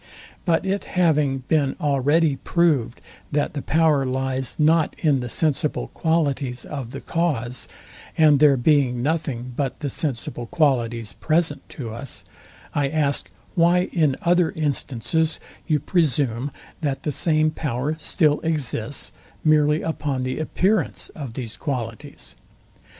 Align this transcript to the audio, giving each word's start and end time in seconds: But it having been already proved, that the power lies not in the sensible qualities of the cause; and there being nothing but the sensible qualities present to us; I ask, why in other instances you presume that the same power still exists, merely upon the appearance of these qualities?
But 0.45 0.65
it 0.65 0.85
having 0.85 1.43
been 1.47 1.75
already 1.79 2.37
proved, 2.37 3.01
that 3.31 3.53
the 3.53 3.61
power 3.61 4.03
lies 4.03 4.55
not 4.57 4.95
in 4.97 5.19
the 5.19 5.29
sensible 5.29 5.89
qualities 5.89 6.65
of 6.65 6.89
the 6.89 7.01
cause; 7.01 7.67
and 8.17 8.39
there 8.39 8.57
being 8.57 9.03
nothing 9.03 9.53
but 9.55 9.81
the 9.81 9.91
sensible 9.91 10.47
qualities 10.47 11.13
present 11.13 11.69
to 11.69 11.91
us; 11.93 12.23
I 12.73 12.87
ask, 12.89 13.29
why 13.53 13.89
in 13.93 14.15
other 14.23 14.49
instances 14.53 15.39
you 15.67 15.79
presume 15.79 16.49
that 16.81 17.03
the 17.03 17.11
same 17.11 17.51
power 17.51 17.95
still 17.99 18.39
exists, 18.39 19.11
merely 19.43 19.83
upon 19.83 20.23
the 20.23 20.39
appearance 20.39 21.09
of 21.09 21.33
these 21.33 21.55
qualities? 21.57 22.35